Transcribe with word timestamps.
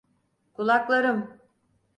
Kulaklarım! 0.53 1.39